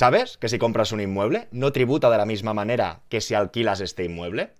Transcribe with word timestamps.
¿Sabes 0.00 0.38
que 0.38 0.48
si 0.48 0.58
compras 0.58 0.92
un 0.92 1.02
inmueble 1.02 1.48
no 1.50 1.72
tributa 1.72 2.08
de 2.08 2.16
la 2.16 2.24
misma 2.24 2.54
manera 2.54 3.00
que 3.10 3.20
si 3.20 3.34
alquilas 3.34 3.82
este 3.82 4.02
inmueble? 4.02 4.54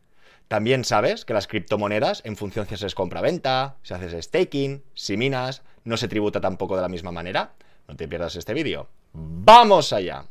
También 0.48 0.84
sabes 0.84 1.24
que 1.24 1.32
las 1.32 1.46
criptomonedas, 1.46 2.20
en 2.26 2.36
función 2.36 2.68
si 2.68 2.74
haces 2.74 2.95
compra-venta, 2.95 3.76
si 3.82 3.95
haces 3.95 4.22
staking, 4.22 4.82
si 4.92 5.16
minas, 5.16 5.62
no 5.82 5.96
se 5.96 6.08
tributa 6.08 6.42
tampoco 6.42 6.76
de 6.76 6.82
la 6.82 6.90
misma 6.90 7.11
manera. 7.11 7.54
No 7.88 7.96
te 7.96 8.06
pierdas 8.06 8.37
este 8.37 8.53
vídeo. 8.53 8.90
¡Vamos 9.14 9.95
allá! 9.95 10.26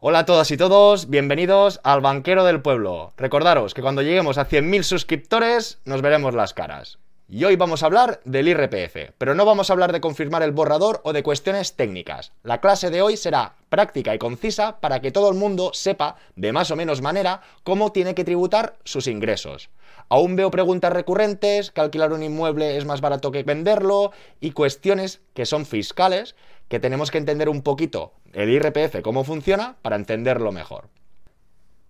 Hola 0.00 0.20
a 0.20 0.26
todas 0.26 0.48
y 0.52 0.56
todos, 0.56 1.10
bienvenidos 1.10 1.80
al 1.82 2.00
Banquero 2.00 2.44
del 2.44 2.62
Pueblo. 2.62 3.12
Recordaros 3.16 3.74
que 3.74 3.82
cuando 3.82 4.00
lleguemos 4.00 4.38
a 4.38 4.48
100.000 4.48 4.84
suscriptores 4.84 5.80
nos 5.84 6.02
veremos 6.02 6.36
las 6.36 6.54
caras. 6.54 7.00
Y 7.26 7.44
hoy 7.44 7.56
vamos 7.56 7.82
a 7.82 7.86
hablar 7.86 8.20
del 8.24 8.46
IRPF, 8.46 9.12
pero 9.18 9.34
no 9.34 9.44
vamos 9.44 9.68
a 9.68 9.72
hablar 9.72 9.92
de 9.92 10.00
confirmar 10.00 10.44
el 10.44 10.52
borrador 10.52 11.00
o 11.02 11.12
de 11.12 11.24
cuestiones 11.24 11.74
técnicas. 11.74 12.32
La 12.44 12.60
clase 12.60 12.90
de 12.90 13.02
hoy 13.02 13.16
será 13.16 13.56
práctica 13.68 14.14
y 14.14 14.18
concisa 14.18 14.80
para 14.80 15.00
que 15.00 15.10
todo 15.10 15.30
el 15.30 15.36
mundo 15.36 15.72
sepa, 15.74 16.14
de 16.36 16.52
más 16.52 16.70
o 16.70 16.76
menos 16.76 17.02
manera, 17.02 17.42
cómo 17.64 17.90
tiene 17.90 18.14
que 18.14 18.24
tributar 18.24 18.78
sus 18.84 19.08
ingresos. 19.08 19.68
Aún 20.08 20.36
veo 20.36 20.50
preguntas 20.50 20.92
recurrentes, 20.92 21.70
que 21.70 21.80
alquilar 21.82 22.12
un 22.12 22.22
inmueble 22.22 22.78
es 22.78 22.86
más 22.86 23.02
barato 23.02 23.30
que 23.30 23.42
venderlo, 23.42 24.12
y 24.40 24.52
cuestiones 24.52 25.20
que 25.34 25.44
son 25.44 25.66
fiscales, 25.66 26.34
que 26.68 26.80
tenemos 26.80 27.10
que 27.10 27.18
entender 27.18 27.48
un 27.48 27.62
poquito 27.62 28.12
el 28.32 28.50
IRPF, 28.50 29.00
cómo 29.02 29.24
funciona, 29.24 29.76
para 29.82 29.96
entenderlo 29.96 30.52
mejor. 30.52 30.88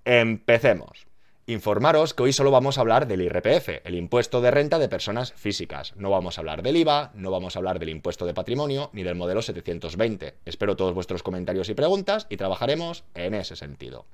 Empecemos. 0.04 1.06
Informaros 1.46 2.12
que 2.12 2.24
hoy 2.24 2.32
solo 2.34 2.50
vamos 2.50 2.76
a 2.76 2.82
hablar 2.82 3.06
del 3.06 3.22
IRPF, 3.22 3.80
el 3.84 3.94
impuesto 3.94 4.42
de 4.42 4.50
renta 4.50 4.78
de 4.78 4.88
personas 4.88 5.32
físicas. 5.32 5.94
No 5.96 6.10
vamos 6.10 6.36
a 6.36 6.42
hablar 6.42 6.62
del 6.62 6.76
IVA, 6.76 7.10
no 7.14 7.30
vamos 7.30 7.56
a 7.56 7.58
hablar 7.58 7.78
del 7.78 7.88
impuesto 7.88 8.26
de 8.26 8.34
patrimonio 8.34 8.90
ni 8.92 9.02
del 9.02 9.14
modelo 9.14 9.40
720. 9.40 10.34
Espero 10.44 10.76
todos 10.76 10.92
vuestros 10.92 11.22
comentarios 11.22 11.70
y 11.70 11.74
preguntas 11.74 12.26
y 12.28 12.36
trabajaremos 12.36 13.04
en 13.14 13.34
ese 13.34 13.56
sentido. 13.56 14.04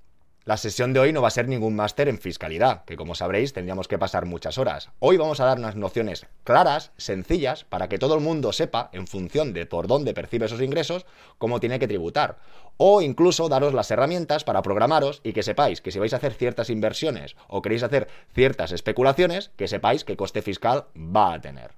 La 0.46 0.58
sesión 0.58 0.92
de 0.92 1.00
hoy 1.00 1.10
no 1.10 1.22
va 1.22 1.28
a 1.28 1.30
ser 1.30 1.48
ningún 1.48 1.74
máster 1.74 2.06
en 2.06 2.18
fiscalidad, 2.18 2.84
que 2.84 2.96
como 2.96 3.14
sabréis 3.14 3.54
tendríamos 3.54 3.88
que 3.88 3.96
pasar 3.96 4.26
muchas 4.26 4.58
horas. 4.58 4.90
Hoy 4.98 5.16
vamos 5.16 5.40
a 5.40 5.46
dar 5.46 5.58
unas 5.58 5.74
nociones 5.74 6.26
claras, 6.44 6.92
sencillas, 6.98 7.64
para 7.64 7.88
que 7.88 7.96
todo 7.96 8.14
el 8.14 8.20
mundo 8.20 8.52
sepa, 8.52 8.90
en 8.92 9.06
función 9.06 9.54
de 9.54 9.64
por 9.64 9.86
dónde 9.86 10.12
percibe 10.12 10.44
esos 10.44 10.60
ingresos, 10.60 11.06
cómo 11.38 11.60
tiene 11.60 11.78
que 11.78 11.88
tributar. 11.88 12.36
O 12.76 13.00
incluso 13.00 13.48
daros 13.48 13.72
las 13.72 13.90
herramientas 13.90 14.44
para 14.44 14.60
programaros 14.60 15.22
y 15.24 15.32
que 15.32 15.42
sepáis 15.42 15.80
que 15.80 15.90
si 15.90 15.98
vais 15.98 16.12
a 16.12 16.16
hacer 16.16 16.34
ciertas 16.34 16.68
inversiones 16.68 17.36
o 17.48 17.62
queréis 17.62 17.82
hacer 17.82 18.08
ciertas 18.34 18.72
especulaciones, 18.72 19.50
que 19.56 19.66
sepáis 19.66 20.04
qué 20.04 20.14
coste 20.14 20.42
fiscal 20.42 20.88
va 20.94 21.32
a 21.32 21.40
tener. 21.40 21.70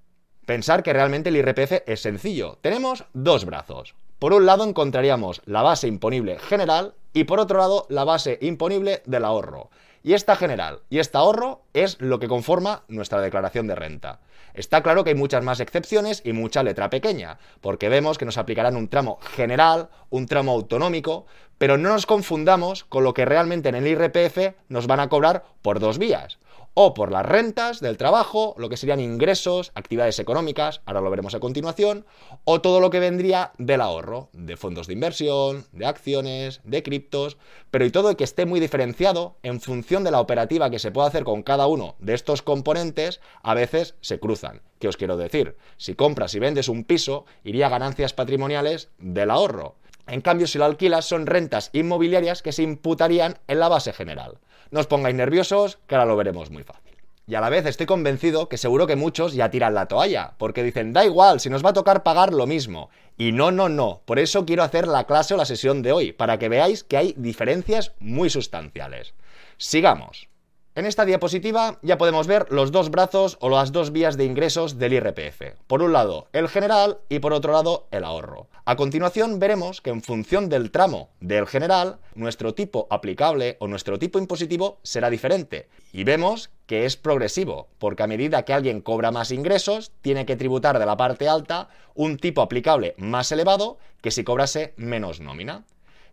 Pensar 0.45 0.83
que 0.83 0.93
realmente 0.93 1.29
el 1.29 1.37
IRPF 1.37 1.85
es 1.87 2.01
sencillo. 2.01 2.59
Tenemos 2.63 3.05
dos 3.13 3.45
brazos. 3.45 3.95
Por 4.19 4.33
un 4.33 4.47
lado 4.47 4.65
encontraríamos 4.65 5.43
la 5.45 5.61
base 5.61 5.89
imponible 5.89 6.39
general 6.39 6.95
y 7.13 7.25
por 7.25 7.39
otro 7.39 7.59
lado 7.59 7.87
la 7.91 8.05
base 8.05 8.39
imponible 8.41 9.03
del 9.05 9.27
ahorro. 9.27 9.69
Y 10.03 10.15
esta 10.15 10.37
general 10.37 10.81
y 10.89 11.01
este 11.01 11.19
ahorro 11.19 11.61
es 11.75 12.01
lo 12.01 12.19
que 12.19 12.27
conforma 12.27 12.85
nuestra 12.89 13.21
declaración 13.21 13.67
de 13.67 13.75
renta. 13.75 14.21
Está 14.55 14.83
claro 14.83 15.05
que 15.05 15.11
hay 15.11 15.17
muchas 15.17 15.45
más 15.45 15.61
excepciones 15.61 16.23
y 16.25 16.33
mucha 16.33 16.63
letra 16.63 16.89
pequeña, 16.89 17.39
porque 17.61 17.91
vemos 17.91 18.17
que 18.17 18.25
nos 18.25 18.39
aplicarán 18.39 18.77
un 18.77 18.89
tramo 18.89 19.19
general, 19.21 19.91
un 20.09 20.25
tramo 20.25 20.53
autonómico, 20.53 21.27
pero 21.59 21.77
no 21.77 21.91
nos 21.91 22.07
confundamos 22.07 22.85
con 22.85 23.05
lo 23.05 23.13
que 23.13 23.27
realmente 23.27 23.69
en 23.69 23.75
el 23.75 23.87
IRPF 23.87 24.55
nos 24.71 24.87
van 24.87 25.01
a 25.01 25.11
cobrar 25.11 25.45
por 25.61 25.79
dos 25.79 25.99
vías 25.99 26.39
o 26.79 26.93
por 26.93 27.11
las 27.11 27.25
rentas 27.25 27.81
del 27.81 27.97
trabajo, 27.97 28.55
lo 28.59 28.69
que 28.69 28.77
serían 28.77 29.01
ingresos, 29.01 29.73
actividades 29.75 30.19
económicas, 30.19 30.83
ahora 30.85 31.01
lo 31.01 31.09
veremos 31.09 31.35
a 31.35 31.41
continuación, 31.41 32.05
o 32.45 32.61
todo 32.61 32.81
lo 32.81 32.91
que 32.91 33.01
vendría 33.01 33.53
del 33.57 33.81
ahorro, 33.81 34.29
de 34.35 34.59
fondos 34.59 34.87
de 34.87 34.93
inversión, 34.93 35.65
de 35.73 35.87
acciones, 35.87 36.61
de 36.65 36.83
criptos, 36.83 37.39
pero 37.71 37.87
y 37.87 37.91
todo 37.91 38.15
que 38.15 38.25
esté 38.25 38.45
muy 38.45 38.61
diferenciado 38.61 39.39
en 39.43 39.63
función 39.63 40.05
de 40.05 40.11
la 40.11 40.21
operativa 40.21 40.69
que 40.69 40.79
se 40.79 40.91
pueda 40.91 41.09
hacer 41.09 41.25
con 41.25 41.43
cada 41.43 41.67
uno 41.67 41.97
de 41.99 42.13
estos 42.13 42.43
componentes, 42.43 43.23
a 43.43 43.55
veces 43.55 43.95
se 44.03 44.21
cruzan. 44.21 44.61
¿Qué 44.79 44.89
os 44.89 44.99
quiero 44.99 45.17
decir? 45.17 45.57
Si 45.79 45.95
compras 45.95 46.35
y 46.35 46.41
vendes 46.41 46.69
un 46.69 46.85
piso, 46.85 47.25
iría 47.43 47.71
ganancias 47.71 48.13
patrimoniales 48.13 48.91
del 48.99 49.31
ahorro. 49.31 49.77
En 50.07 50.21
cambio, 50.21 50.47
si 50.47 50.59
lo 50.59 50.65
alquilas, 50.65 51.05
son 51.05 51.27
rentas 51.27 51.71
inmobiliarias 51.73 52.43
que 52.43 52.53
se 52.53 52.63
imputarían 52.63 53.39
en 53.49 53.59
la 53.59 53.69
base 53.69 53.93
general. 53.93 54.39
No 54.71 54.81
os 54.81 54.87
pongáis 54.87 55.17
nerviosos, 55.17 55.79
que 55.87 55.95
ahora 55.95 56.07
lo 56.07 56.17
veremos 56.17 56.51
muy 56.51 56.63
fácil. 56.63 56.97
Y 57.29 57.35
a 57.35 57.41
la 57.41 57.51
vez 57.51 57.67
estoy 57.67 57.87
convencido 57.87 58.49
que 58.49 58.57
seguro 58.57 58.87
que 58.87 58.95
muchos 58.95 59.35
ya 59.35 59.51
tiran 59.51 59.75
la 59.75 59.87
toalla, 59.87 60.35
porque 60.39 60.63
dicen, 60.63 60.93
da 60.93 61.05
igual, 61.05 61.41
si 61.41 61.51
nos 61.51 61.65
va 61.65 61.71
a 61.71 61.75
tocar 61.75 62.05
pagar 62.05 62.33
lo 62.33 62.47
mismo. 62.47 62.89
Y 63.17 63.33
no, 63.33 63.51
no, 63.51 63.69
no. 63.69 64.03
Por 64.05 64.21
eso 64.21 64.47
quiero 64.47 64.63
hacer 64.63 64.87
la 64.87 65.05
clase 65.05 65.35
o 65.35 65.37
la 65.37 65.45
sesión 65.45 65.83
de 65.83 65.91
hoy, 65.91 66.13
para 66.13 66.39
que 66.39 66.49
veáis 66.49 66.85
que 66.85 66.97
hay 66.97 67.15
diferencias 67.17 67.93
muy 67.99 68.31
sustanciales. 68.31 69.15
Sigamos. 69.57 70.29
En 70.77 70.85
esta 70.85 71.07
diapositiva 71.07 71.79
ya 71.81 71.97
podemos 71.97 72.27
ver 72.27 72.53
los 72.53 72.71
dos 72.71 72.91
brazos 72.91 73.39
o 73.41 73.49
las 73.49 73.73
dos 73.73 73.93
vías 73.93 74.19
de 74.19 74.27
ingresos 74.27 74.79
del 74.79 74.93
IRPF. 74.93 75.57
Por 75.67 75.83
un 75.83 75.95
lado 75.95 76.29
el 76.35 76.51
general 76.51 76.99
y 77.09 77.19
por 77.19 77.33
otro 77.33 77.55
lado 77.55 77.87
el 77.93 78.05
ahorro. 78.05 78.49
A 78.67 78.77
continuación 78.77 79.39
veremos 79.39 79.81
que 79.81 79.89
en 79.89 80.03
función 80.03 80.51
del 80.51 80.71
tramo 80.71 81.09
del 81.19 81.47
general, 81.47 81.97
nuestro 82.15 82.53
tipo 82.53 82.87
aplicable 82.91 83.57
o 83.59 83.69
nuestro 83.69 83.99
tipo 83.99 84.19
impositivo 84.19 84.79
será 84.83 85.09
diferente. 85.09 85.71
Y 85.95 86.05
vemos 86.05 86.51
que 86.67 86.85
es 86.85 86.99
progresivo, 86.99 87.69
porque 87.79 88.03
a 88.03 88.07
medida 88.07 88.43
que 88.43 88.53
alguien 88.53 88.83
cobra 88.83 89.11
más 89.11 89.31
ingresos, 89.31 89.93
tiene 90.03 90.27
que 90.27 90.37
tributar 90.37 90.79
de 90.79 90.85
la 90.85 90.99
parte 90.99 91.27
alta 91.27 91.71
un 91.95 92.19
tipo 92.19 92.43
aplicable 92.43 92.95
más 92.99 93.33
elevado 93.33 93.79
que 94.03 94.11
si 94.11 94.25
cobrase 94.25 94.75
menos 94.77 95.21
nómina. 95.21 95.65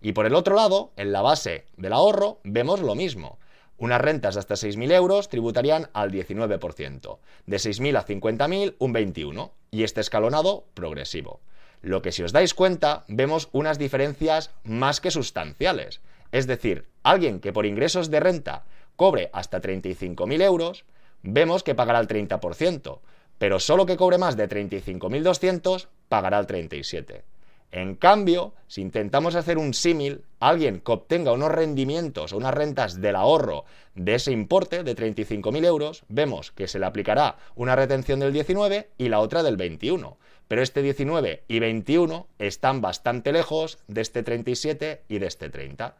Y 0.01 0.13
por 0.13 0.25
el 0.25 0.35
otro 0.35 0.55
lado, 0.55 0.91
en 0.95 1.11
la 1.11 1.21
base 1.21 1.65
del 1.75 1.91
ahorro, 1.91 2.39
vemos 2.45 2.79
lo 2.79 2.95
mismo. 2.95 3.39
Unas 3.83 3.99
rentas 3.99 4.35
de 4.35 4.39
hasta 4.39 4.53
6.000 4.53 4.93
euros 4.93 5.27
tributarían 5.27 5.89
al 5.91 6.09
19%, 6.09 7.17
de 7.45 7.57
6.000 7.57 7.97
a 7.97 8.05
50.000 8.05 8.75
un 8.79 8.93
21%, 8.93 9.51
y 9.71 9.83
este 9.83 9.99
escalonado 9.99 10.63
progresivo. 10.73 11.41
Lo 11.81 12.01
que 12.01 12.13
si 12.13 12.23
os 12.23 12.31
dais 12.31 12.53
cuenta, 12.53 13.03
vemos 13.09 13.49
unas 13.51 13.77
diferencias 13.77 14.51
más 14.63 15.01
que 15.01 15.11
sustanciales. 15.11 15.99
Es 16.31 16.47
decir, 16.47 16.87
alguien 17.03 17.41
que 17.41 17.51
por 17.51 17.65
ingresos 17.65 18.09
de 18.09 18.21
renta 18.21 18.63
cobre 18.95 19.29
hasta 19.33 19.61
35.000 19.61 20.41
euros, 20.41 20.85
vemos 21.21 21.61
que 21.61 21.75
pagará 21.75 21.99
el 21.99 22.07
30%, 22.07 22.99
pero 23.37 23.59
solo 23.59 23.85
que 23.85 23.97
cobre 23.97 24.17
más 24.17 24.37
de 24.37 24.47
35.200 24.47 25.89
pagará 26.07 26.39
el 26.39 26.47
37%. 26.47 27.21
En 27.73 27.95
cambio, 27.95 28.53
si 28.67 28.81
intentamos 28.81 29.35
hacer 29.35 29.57
un 29.57 29.73
símil, 29.73 30.23
alguien 30.47 30.81
que 30.81 30.91
obtenga 30.91 31.31
unos 31.31 31.51
rendimientos 31.51 32.33
o 32.33 32.37
unas 32.37 32.53
rentas 32.53 33.01
del 33.01 33.15
ahorro 33.15 33.65
de 33.95 34.15
ese 34.15 34.31
importe 34.31 34.83
de 34.83 34.95
35.000 34.95 35.65
euros, 35.65 36.03
vemos 36.07 36.51
que 36.51 36.67
se 36.67 36.79
le 36.79 36.85
aplicará 36.85 37.37
una 37.55 37.75
retención 37.75 38.19
del 38.19 38.33
19 38.33 38.89
y 38.97 39.09
la 39.09 39.19
otra 39.19 39.43
del 39.43 39.57
21. 39.57 40.17
Pero 40.47 40.61
este 40.61 40.81
19 40.81 41.43
y 41.47 41.59
21 41.59 42.27
están 42.39 42.81
bastante 42.81 43.31
lejos 43.31 43.79
de 43.87 44.01
este 44.01 44.23
37 44.23 45.03
y 45.07 45.19
de 45.19 45.27
este 45.27 45.49
30. 45.49 45.95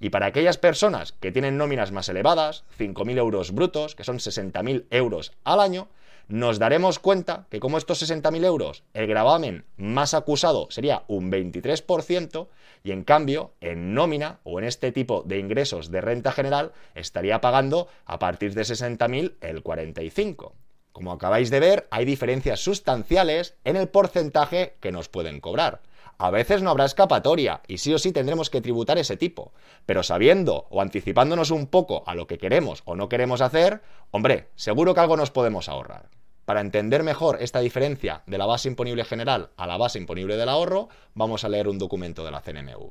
Y 0.00 0.10
para 0.10 0.26
aquellas 0.26 0.58
personas 0.58 1.12
que 1.12 1.32
tienen 1.32 1.56
nóminas 1.56 1.90
más 1.90 2.08
elevadas, 2.08 2.64
5.000 2.78 3.18
euros 3.18 3.52
brutos, 3.52 3.94
que 3.94 4.04
son 4.04 4.18
60.000 4.18 4.84
euros 4.90 5.32
al 5.44 5.60
año, 5.60 5.88
nos 6.28 6.58
daremos 6.58 6.98
cuenta 6.98 7.46
que 7.50 7.58
como 7.58 7.78
estos 7.78 8.02
60.000 8.02 8.44
euros, 8.44 8.84
el 8.92 9.06
gravamen 9.06 9.64
más 9.76 10.12
acusado 10.12 10.68
sería 10.70 11.04
un 11.08 11.32
23%, 11.32 12.48
y 12.84 12.92
en 12.92 13.02
cambio, 13.02 13.54
en 13.60 13.94
nómina 13.94 14.40
o 14.44 14.58
en 14.58 14.66
este 14.66 14.92
tipo 14.92 15.22
de 15.26 15.38
ingresos 15.38 15.90
de 15.90 16.00
renta 16.00 16.30
general, 16.30 16.72
estaría 16.94 17.40
pagando 17.40 17.88
a 18.04 18.18
partir 18.18 18.54
de 18.54 18.62
60.000 18.62 19.36
el 19.40 19.64
45%. 19.64 20.52
Como 20.92 21.12
acabáis 21.12 21.50
de 21.50 21.60
ver, 21.60 21.88
hay 21.90 22.04
diferencias 22.04 22.60
sustanciales 22.60 23.56
en 23.64 23.76
el 23.76 23.88
porcentaje 23.88 24.76
que 24.80 24.92
nos 24.92 25.08
pueden 25.08 25.40
cobrar. 25.40 25.80
A 26.18 26.30
veces 26.30 26.62
no 26.62 26.70
habrá 26.70 26.84
escapatoria 26.84 27.62
y 27.68 27.78
sí 27.78 27.94
o 27.94 27.98
sí 27.98 28.10
tendremos 28.10 28.50
que 28.50 28.60
tributar 28.60 28.98
ese 28.98 29.16
tipo, 29.16 29.52
pero 29.86 30.02
sabiendo 30.02 30.66
o 30.70 30.82
anticipándonos 30.82 31.52
un 31.52 31.68
poco 31.68 32.02
a 32.06 32.16
lo 32.16 32.26
que 32.26 32.38
queremos 32.38 32.82
o 32.84 32.96
no 32.96 33.08
queremos 33.08 33.40
hacer, 33.40 33.82
hombre, 34.10 34.48
seguro 34.56 34.94
que 34.94 35.00
algo 35.00 35.16
nos 35.16 35.30
podemos 35.30 35.68
ahorrar. 35.68 36.10
Para 36.48 36.62
entender 36.62 37.02
mejor 37.02 37.42
esta 37.42 37.60
diferencia 37.60 38.22
de 38.24 38.38
la 38.38 38.46
base 38.46 38.68
imponible 38.68 39.04
general 39.04 39.50
a 39.58 39.66
la 39.66 39.76
base 39.76 39.98
imponible 39.98 40.38
del 40.38 40.48
ahorro, 40.48 40.88
vamos 41.12 41.44
a 41.44 41.50
leer 41.50 41.68
un 41.68 41.78
documento 41.78 42.24
de 42.24 42.30
la 42.30 42.40
CNMV. 42.40 42.90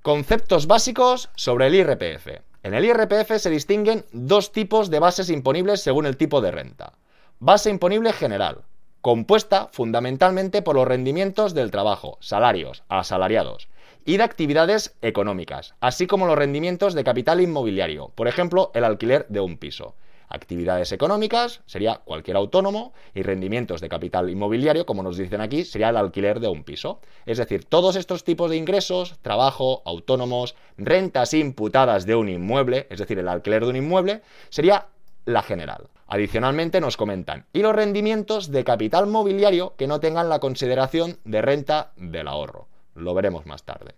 Conceptos 0.00 0.66
básicos 0.66 1.28
sobre 1.36 1.66
el 1.66 1.74
IRPF. 1.74 2.26
En 2.62 2.72
el 2.72 2.86
IRPF 2.86 3.36
se 3.36 3.50
distinguen 3.50 4.06
dos 4.12 4.50
tipos 4.50 4.88
de 4.88 4.98
bases 4.98 5.28
imponibles 5.28 5.82
según 5.82 6.06
el 6.06 6.16
tipo 6.16 6.40
de 6.40 6.52
renta. 6.52 6.94
Base 7.38 7.68
imponible 7.68 8.14
general, 8.14 8.62
compuesta 9.02 9.68
fundamentalmente 9.72 10.62
por 10.62 10.76
los 10.76 10.88
rendimientos 10.88 11.52
del 11.52 11.70
trabajo, 11.70 12.16
salarios, 12.22 12.82
asalariados, 12.88 13.68
y 14.06 14.16
de 14.16 14.22
actividades 14.22 14.96
económicas, 15.02 15.74
así 15.80 16.06
como 16.06 16.24
los 16.24 16.38
rendimientos 16.38 16.94
de 16.94 17.04
capital 17.04 17.42
inmobiliario, 17.42 18.08
por 18.14 18.26
ejemplo, 18.26 18.70
el 18.72 18.84
alquiler 18.84 19.26
de 19.28 19.40
un 19.40 19.58
piso. 19.58 19.96
Actividades 20.28 20.92
económicas 20.92 21.60
sería 21.66 22.00
cualquier 22.04 22.36
autónomo 22.36 22.92
y 23.14 23.22
rendimientos 23.22 23.80
de 23.80 23.88
capital 23.88 24.28
inmobiliario, 24.28 24.86
como 24.86 25.02
nos 25.02 25.16
dicen 25.16 25.40
aquí, 25.40 25.64
sería 25.64 25.90
el 25.90 25.96
alquiler 25.96 26.40
de 26.40 26.48
un 26.48 26.64
piso. 26.64 27.00
Es 27.26 27.38
decir, 27.38 27.64
todos 27.64 27.96
estos 27.96 28.24
tipos 28.24 28.50
de 28.50 28.56
ingresos, 28.56 29.16
trabajo, 29.22 29.82
autónomos, 29.84 30.56
rentas 30.76 31.34
imputadas 31.34 32.06
de 32.06 32.16
un 32.16 32.28
inmueble, 32.28 32.86
es 32.90 32.98
decir, 32.98 33.18
el 33.18 33.28
alquiler 33.28 33.64
de 33.64 33.70
un 33.70 33.76
inmueble, 33.76 34.22
sería 34.48 34.88
la 35.24 35.42
general. 35.42 35.88
Adicionalmente 36.08 36.80
nos 36.80 36.96
comentan, 36.96 37.46
y 37.52 37.60
los 37.60 37.74
rendimientos 37.74 38.50
de 38.50 38.64
capital 38.64 39.06
mobiliario 39.06 39.74
que 39.76 39.88
no 39.88 39.98
tengan 39.98 40.28
la 40.28 40.38
consideración 40.38 41.18
de 41.24 41.42
renta 41.42 41.92
del 41.96 42.28
ahorro. 42.28 42.68
Lo 42.94 43.12
veremos 43.12 43.44
más 43.44 43.64
tarde. 43.64 43.94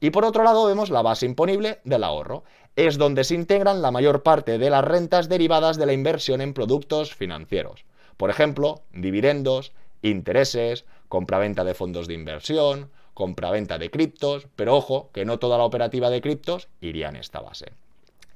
Y 0.00 0.10
por 0.10 0.24
otro 0.24 0.42
lado 0.42 0.64
vemos 0.64 0.88
la 0.88 1.02
base 1.02 1.26
imponible 1.26 1.80
del 1.84 2.04
ahorro. 2.04 2.44
Es 2.76 2.98
donde 2.98 3.24
se 3.24 3.34
integran 3.34 3.82
la 3.82 3.90
mayor 3.90 4.22
parte 4.22 4.58
de 4.58 4.70
las 4.70 4.84
rentas 4.84 5.28
derivadas 5.28 5.76
de 5.76 5.86
la 5.86 5.92
inversión 5.92 6.40
en 6.40 6.54
productos 6.54 7.14
financieros. 7.14 7.84
Por 8.16 8.30
ejemplo, 8.30 8.82
dividendos, 8.92 9.72
intereses, 10.02 10.84
compraventa 11.08 11.64
de 11.64 11.74
fondos 11.74 12.06
de 12.06 12.14
inversión, 12.14 12.90
compraventa 13.14 13.78
de 13.78 13.90
criptos, 13.90 14.46
pero 14.56 14.76
ojo 14.76 15.10
que 15.12 15.24
no 15.24 15.38
toda 15.38 15.58
la 15.58 15.64
operativa 15.64 16.10
de 16.10 16.20
criptos 16.20 16.68
iría 16.80 17.08
en 17.08 17.16
esta 17.16 17.40
base. 17.40 17.72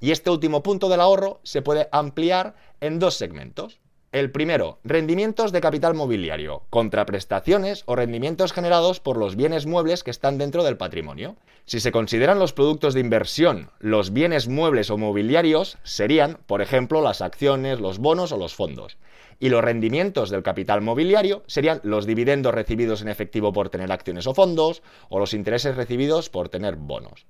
Y 0.01 0.11
este 0.11 0.31
último 0.31 0.63
punto 0.63 0.89
del 0.89 1.01
ahorro 1.01 1.41
se 1.45 1.63
puede 1.63 1.89
ampliar 1.93 2.55
en 2.81 2.99
dos 2.99 3.15
segmentos. 3.15 3.79
El 4.15 4.31
primero, 4.31 4.79
rendimientos 4.85 5.51
de 5.51 5.61
capital 5.61 5.95
mobiliario, 5.95 6.63
contraprestaciones 6.71 7.83
o 7.87 7.97
rendimientos 7.97 8.53
generados 8.53 9.01
por 9.01 9.17
los 9.17 9.35
bienes 9.35 9.67
muebles 9.67 10.05
que 10.05 10.13
están 10.13 10.39
dentro 10.39 10.63
del 10.63 10.77
patrimonio. 10.77 11.35
Si 11.65 11.81
se 11.81 11.91
consideran 11.91 12.39
los 12.39 12.53
productos 12.53 12.95
de 12.95 13.01
inversión, 13.01 13.71
los 13.81 14.13
bienes 14.13 14.47
muebles 14.47 14.91
o 14.91 14.99
mobiliarios 14.99 15.79
serían, 15.83 16.39
por 16.47 16.63
ejemplo, 16.63 17.03
las 17.03 17.23
acciones, 17.23 17.81
los 17.81 17.99
bonos 17.99 18.31
o 18.31 18.37
los 18.37 18.55
fondos. 18.55 18.99
Y 19.41 19.49
los 19.49 19.65
rendimientos 19.65 20.31
del 20.31 20.45
capital 20.45 20.81
mobiliario 20.81 21.43
serían 21.49 21.81
los 21.83 22.07
dividendos 22.07 22.55
recibidos 22.55 23.03
en 23.03 23.09
efectivo 23.09 23.53
por 23.53 23.69
tener 23.69 23.91
acciones 23.91 24.29
o 24.29 24.35
fondos 24.35 24.85
o 25.09 25.19
los 25.19 25.35
intereses 25.35 25.75
recibidos 25.75 26.31
por 26.31 26.49
tener 26.49 26.77
bonos. 26.77 27.27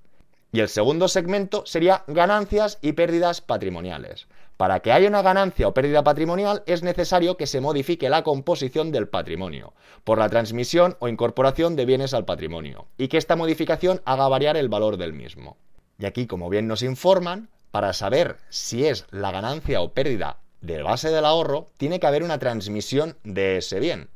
Y 0.55 0.61
el 0.61 0.69
segundo 0.69 1.09
segmento 1.09 1.67
sería 1.67 2.05
ganancias 2.07 2.79
y 2.81 2.93
pérdidas 2.93 3.41
patrimoniales. 3.41 4.29
Para 4.57 4.79
que 4.79 4.93
haya 4.93 5.09
una 5.09 5.21
ganancia 5.21 5.67
o 5.67 5.75
pérdida 5.75 6.05
patrimonial 6.05 6.63
es 6.67 6.85
necesario 6.85 7.37
que 7.37 7.49
se 7.49 7.61
modifique 7.61 8.09
la 8.09 8.23
composición 8.23 8.93
del 8.93 9.09
patrimonio, 9.09 9.73
por 10.05 10.19
la 10.19 10.29
transmisión 10.29 10.97
o 11.01 11.09
incorporación 11.09 11.75
de 11.75 11.87
bienes 11.87 12.15
al 12.15 12.25
patrimonio, 12.25 12.87
y 12.97 13.09
que 13.09 13.17
esta 13.17 13.35
modificación 13.35 14.01
haga 14.05 14.29
variar 14.29 14.57
el 14.57 14.69
valor 14.69 14.97
del 14.97 15.13
mismo. 15.13 15.57
Y 15.99 16.07
aquí, 16.07 16.29
como 16.29 16.49
bien 16.49 16.69
nos 16.69 16.85
informan, 16.85 17.49
para 17.73 17.93
saber 17.93 18.37
si 18.49 18.87
es 18.87 19.07
la 19.11 19.33
ganancia 19.33 19.81
o 19.81 19.93
pérdida 19.93 20.39
de 20.61 20.85
base 20.85 21.11
del 21.11 21.25
ahorro, 21.25 21.73
tiene 21.79 21.99
que 21.99 22.07
haber 22.07 22.23
una 22.23 22.39
transmisión 22.39 23.17
de 23.25 23.57
ese 23.57 23.81
bien. 23.81 24.09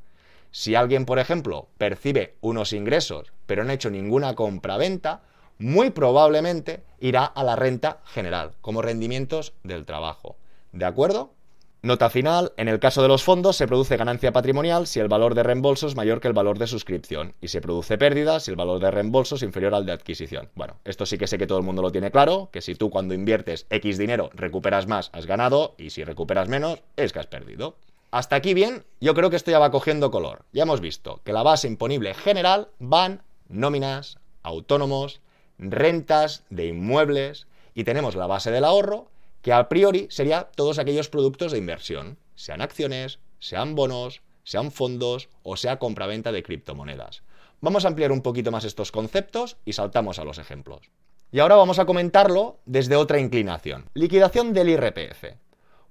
Si 0.52 0.76
alguien, 0.76 1.04
por 1.04 1.18
ejemplo, 1.18 1.66
percibe 1.78 2.36
unos 2.42 2.72
ingresos, 2.72 3.32
pero 3.46 3.64
no 3.64 3.72
ha 3.72 3.74
hecho 3.74 3.90
ninguna 3.90 4.36
compra-venta, 4.36 5.22
muy 5.58 5.90
probablemente 5.90 6.84
irá 7.00 7.24
a 7.24 7.44
la 7.44 7.56
renta 7.56 8.00
general, 8.04 8.52
como 8.60 8.82
rendimientos 8.82 9.54
del 9.62 9.84
trabajo. 9.84 10.36
¿De 10.72 10.84
acuerdo? 10.84 11.32
Nota 11.80 12.10
final, 12.10 12.52
en 12.56 12.66
el 12.66 12.80
caso 12.80 13.02
de 13.02 13.08
los 13.08 13.22
fondos 13.22 13.56
se 13.56 13.68
produce 13.68 13.96
ganancia 13.96 14.32
patrimonial 14.32 14.88
si 14.88 14.98
el 14.98 15.06
valor 15.06 15.36
de 15.36 15.44
reembolso 15.44 15.86
es 15.86 15.94
mayor 15.94 16.20
que 16.20 16.26
el 16.26 16.34
valor 16.34 16.58
de 16.58 16.66
suscripción 16.66 17.34
y 17.40 17.48
se 17.48 17.60
produce 17.60 17.96
pérdida 17.96 18.40
si 18.40 18.50
el 18.50 18.56
valor 18.56 18.80
de 18.80 18.90
reembolso 18.90 19.36
es 19.36 19.44
inferior 19.44 19.76
al 19.76 19.86
de 19.86 19.92
adquisición. 19.92 20.50
Bueno, 20.56 20.78
esto 20.84 21.06
sí 21.06 21.18
que 21.18 21.28
sé 21.28 21.38
que 21.38 21.46
todo 21.46 21.58
el 21.58 21.64
mundo 21.64 21.80
lo 21.80 21.92
tiene 21.92 22.10
claro, 22.10 22.50
que 22.52 22.62
si 22.62 22.74
tú 22.74 22.90
cuando 22.90 23.14
inviertes 23.14 23.66
X 23.70 23.96
dinero 23.96 24.30
recuperas 24.34 24.88
más, 24.88 25.10
has 25.12 25.26
ganado 25.26 25.76
y 25.78 25.90
si 25.90 26.02
recuperas 26.02 26.48
menos, 26.48 26.82
es 26.96 27.12
que 27.12 27.20
has 27.20 27.28
perdido. 27.28 27.76
Hasta 28.10 28.34
aquí 28.34 28.54
bien, 28.54 28.84
yo 29.00 29.14
creo 29.14 29.30
que 29.30 29.36
esto 29.36 29.52
ya 29.52 29.60
va 29.60 29.70
cogiendo 29.70 30.10
color. 30.10 30.46
Ya 30.52 30.64
hemos 30.64 30.80
visto 30.80 31.20
que 31.24 31.32
la 31.32 31.44
base 31.44 31.68
imponible 31.68 32.12
general 32.14 32.68
van 32.80 33.22
nóminas, 33.48 34.18
autónomos, 34.42 35.20
rentas 35.58 36.44
de 36.50 36.66
inmuebles 36.66 37.46
y 37.74 37.84
tenemos 37.84 38.16
la 38.16 38.26
base 38.26 38.50
del 38.50 38.64
ahorro, 38.64 39.08
que 39.42 39.52
a 39.52 39.68
priori 39.68 40.08
sería 40.10 40.48
todos 40.54 40.78
aquellos 40.78 41.08
productos 41.08 41.52
de 41.52 41.58
inversión, 41.58 42.18
sean 42.34 42.60
acciones, 42.60 43.18
sean 43.38 43.74
bonos, 43.74 44.22
sean 44.44 44.72
fondos 44.72 45.28
o 45.42 45.56
sea 45.56 45.78
compraventa 45.78 46.32
de 46.32 46.42
criptomonedas. 46.42 47.22
Vamos 47.60 47.84
a 47.84 47.88
ampliar 47.88 48.12
un 48.12 48.22
poquito 48.22 48.50
más 48.50 48.64
estos 48.64 48.92
conceptos 48.92 49.56
y 49.64 49.72
saltamos 49.72 50.18
a 50.18 50.24
los 50.24 50.38
ejemplos. 50.38 50.90
Y 51.30 51.40
ahora 51.40 51.56
vamos 51.56 51.78
a 51.78 51.84
comentarlo 51.84 52.58
desde 52.64 52.96
otra 52.96 53.18
inclinación. 53.18 53.90
Liquidación 53.94 54.54
del 54.54 54.70
IRPF. 54.70 55.36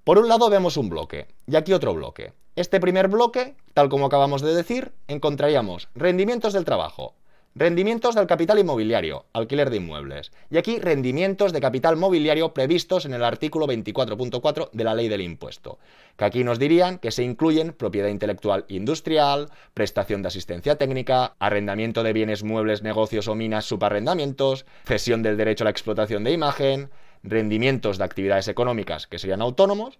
Por 0.03 0.17
un 0.17 0.29
lado 0.29 0.49
vemos 0.49 0.77
un 0.77 0.89
bloque 0.89 1.27
y 1.45 1.55
aquí 1.55 1.73
otro 1.73 1.93
bloque. 1.93 2.33
Este 2.55 2.79
primer 2.79 3.07
bloque, 3.07 3.55
tal 3.73 3.89
como 3.89 4.07
acabamos 4.07 4.41
de 4.41 4.55
decir, 4.55 4.93
encontraríamos 5.07 5.89
rendimientos 5.93 6.53
del 6.53 6.65
trabajo, 6.65 7.13
Rendimientos 7.59 8.13
del 8.13 8.27
capital 8.27 8.59
inmobiliario, 8.59 9.25
alquiler 9.33 9.71
de 9.71 9.77
inmuebles. 9.77 10.31
Y 10.51 10.57
aquí 10.57 10.77
rendimientos 10.77 11.53
de 11.53 11.59
capital 11.59 11.95
mobiliario 11.97 12.53
previstos 12.53 13.07
en 13.07 13.15
el 13.15 13.23
artículo 13.23 13.65
24.4 13.65 14.69
de 14.71 14.83
la 14.83 14.93
ley 14.93 15.07
del 15.07 15.21
impuesto, 15.21 15.79
que 16.17 16.25
aquí 16.25 16.43
nos 16.43 16.59
dirían 16.59 16.99
que 16.99 17.09
se 17.09 17.23
incluyen 17.23 17.73
propiedad 17.73 18.09
intelectual 18.09 18.65
industrial, 18.67 19.49
prestación 19.73 20.21
de 20.21 20.27
asistencia 20.27 20.75
técnica, 20.75 21.33
arrendamiento 21.39 22.03
de 22.03 22.13
bienes 22.13 22.43
muebles, 22.43 22.83
negocios 22.83 23.27
o 23.27 23.33
minas, 23.33 23.65
subarrendamientos, 23.65 24.67
cesión 24.85 25.23
del 25.23 25.35
derecho 25.35 25.63
a 25.63 25.65
la 25.65 25.71
explotación 25.71 26.23
de 26.23 26.33
imagen, 26.33 26.91
rendimientos 27.23 27.97
de 27.97 28.03
actividades 28.03 28.49
económicas 28.49 29.07
que 29.07 29.17
serían 29.17 29.41
autónomos 29.41 29.97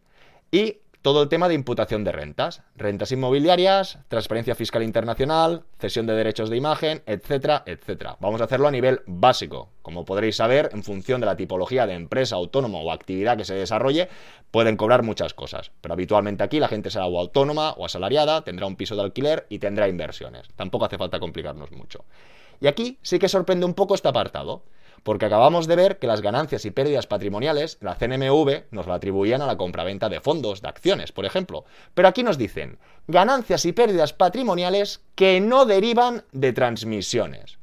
y 0.51 0.77
todo 1.02 1.24
el 1.24 1.30
tema 1.30 1.48
de 1.48 1.54
imputación 1.54 2.04
de 2.04 2.12
rentas, 2.12 2.64
rentas 2.76 3.12
inmobiliarias, 3.12 4.00
transparencia 4.08 4.56
fiscal 4.56 4.84
internacional, 4.84 5.64
cesión 5.80 6.06
de 6.06 6.14
derechos 6.14 6.50
de 6.50 6.58
imagen, 6.58 7.04
etcétera, 7.06 7.64
etcétera. 7.66 8.18
Vamos 8.20 8.42
a 8.42 8.46
hacerlo 8.46 8.68
a 8.68 8.72
nivel 8.72 9.02
básico. 9.06 9.70
Como 9.82 10.06
podréis 10.06 10.36
saber, 10.36 10.70
en 10.74 10.84
función 10.84 11.22
de 11.22 11.28
la 11.28 11.38
tipología 11.38 11.88
de 11.88 11.94
empresa, 11.94 12.36
autónomo 12.36 12.82
o 12.82 12.92
actividad 12.92 13.38
que 13.38 13.46
se 13.46 13.54
desarrolle, 13.54 14.10
pueden 14.52 14.76
cobrar 14.76 15.04
muchas 15.04 15.34
cosas. 15.34 15.72
Pero 15.82 15.94
habitualmente 15.94 16.44
aquí 16.44 16.60
la 16.60 16.68
gente 16.68 16.90
será 16.90 17.06
autónoma 17.06 17.72
o 17.72 17.86
asalariada, 17.86 18.42
tendrá 18.42 18.66
un 18.66 18.76
piso 18.76 18.96
de 18.96 19.04
alquiler 19.04 19.46
y 19.50 19.60
tendrá 19.60 19.88
inversiones. 19.88 20.48
Tampoco 20.56 20.86
hace 20.86 20.98
falta 20.98 21.20
complicarnos 21.20 21.72
mucho. 21.72 22.04
Y 22.60 22.68
aquí 22.68 22.98
sí 23.02 23.20
que 23.20 23.30
sorprende 23.30 23.66
un 23.66 23.74
poco 23.74 23.96
este 23.96 24.08
apartado 24.08 24.64
porque 25.04 25.26
acabamos 25.26 25.68
de 25.68 25.76
ver 25.76 26.00
que 26.00 26.08
las 26.08 26.22
ganancias 26.22 26.66
y 26.66 26.72
pérdidas 26.72 27.08
patrimoniales, 27.08 27.78
la 27.81 27.95
CNMV 27.95 28.66
nos 28.71 28.88
la 28.88 28.95
atribuían 28.95 29.42
a 29.42 29.48
la 29.48 29.57
compraventa 29.57 30.10
de 30.10 30.21
fondos, 30.21 30.62
de 30.62 30.69
acciones, 30.69 31.12
por 31.12 31.26
ejemplo. 31.26 31.66
Pero 31.94 32.07
aquí 32.07 32.24
nos 32.24 32.38
dicen, 32.38 32.78
ganancias 33.07 33.66
y 33.66 33.71
pérdidas 33.71 34.14
patrimoniales 34.14 35.02
que 35.16 35.40
no 35.40 35.66
derivan 35.66 36.24
de 36.31 36.54
transmisiones. 36.54 37.57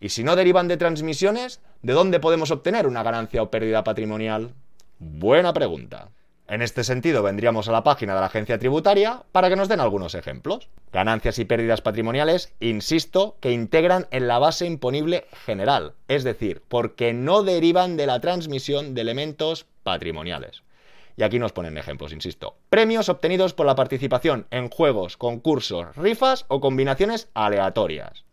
Y 0.00 0.10
si 0.10 0.22
no 0.22 0.36
derivan 0.36 0.68
de 0.68 0.76
transmisiones, 0.76 1.60
¿de 1.82 1.92
dónde 1.92 2.20
podemos 2.20 2.50
obtener 2.50 2.86
una 2.86 3.02
ganancia 3.02 3.42
o 3.42 3.50
pérdida 3.50 3.84
patrimonial? 3.84 4.52
Buena 4.98 5.52
pregunta. 5.52 6.10
En 6.46 6.60
este 6.60 6.84
sentido, 6.84 7.22
vendríamos 7.22 7.68
a 7.68 7.72
la 7.72 7.84
página 7.84 8.14
de 8.14 8.20
la 8.20 8.26
agencia 8.26 8.58
tributaria 8.58 9.22
para 9.32 9.48
que 9.48 9.56
nos 9.56 9.68
den 9.68 9.80
algunos 9.80 10.14
ejemplos. 10.14 10.68
Ganancias 10.92 11.38
y 11.38 11.46
pérdidas 11.46 11.80
patrimoniales, 11.80 12.52
insisto, 12.60 13.38
que 13.40 13.50
integran 13.50 14.06
en 14.10 14.28
la 14.28 14.38
base 14.38 14.66
imponible 14.66 15.26
general, 15.46 15.94
es 16.06 16.22
decir, 16.22 16.62
porque 16.68 17.14
no 17.14 17.42
derivan 17.42 17.96
de 17.96 18.06
la 18.06 18.20
transmisión 18.20 18.94
de 18.94 19.00
elementos 19.00 19.64
patrimoniales. 19.82 20.62
Y 21.16 21.22
aquí 21.22 21.38
nos 21.38 21.52
ponen 21.52 21.78
ejemplos, 21.78 22.12
insisto. 22.12 22.56
Premios 22.68 23.08
obtenidos 23.08 23.54
por 23.54 23.64
la 23.64 23.74
participación 23.74 24.46
en 24.50 24.68
juegos, 24.68 25.16
concursos, 25.16 25.96
rifas 25.96 26.44
o 26.48 26.60
combinaciones 26.60 27.28
aleatorias. 27.32 28.24